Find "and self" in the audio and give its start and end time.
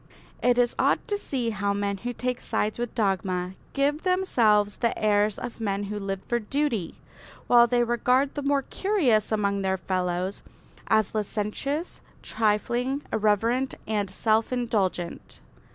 13.85-14.51